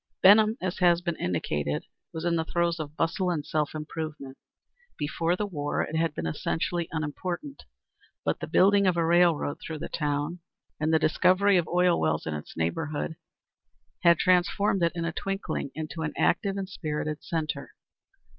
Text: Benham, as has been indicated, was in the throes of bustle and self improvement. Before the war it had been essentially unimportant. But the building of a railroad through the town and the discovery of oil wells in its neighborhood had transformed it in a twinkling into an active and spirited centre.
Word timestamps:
Benham, 0.23 0.57
as 0.59 0.79
has 0.79 0.99
been 0.99 1.15
indicated, 1.17 1.85
was 2.11 2.25
in 2.25 2.35
the 2.35 2.43
throes 2.43 2.79
of 2.79 2.95
bustle 2.97 3.29
and 3.29 3.45
self 3.45 3.75
improvement. 3.75 4.35
Before 4.97 5.35
the 5.35 5.45
war 5.45 5.83
it 5.83 5.95
had 5.95 6.15
been 6.15 6.25
essentially 6.25 6.87
unimportant. 6.91 7.65
But 8.25 8.39
the 8.39 8.47
building 8.47 8.87
of 8.87 8.97
a 8.97 9.05
railroad 9.05 9.59
through 9.61 9.77
the 9.77 9.89
town 9.89 10.39
and 10.79 10.91
the 10.91 10.97
discovery 10.97 11.55
of 11.55 11.67
oil 11.67 11.99
wells 11.99 12.25
in 12.25 12.33
its 12.33 12.57
neighborhood 12.57 13.15
had 14.01 14.17
transformed 14.17 14.81
it 14.81 14.93
in 14.95 15.05
a 15.05 15.13
twinkling 15.13 15.69
into 15.75 16.01
an 16.01 16.13
active 16.17 16.57
and 16.57 16.67
spirited 16.67 17.23
centre. 17.23 17.75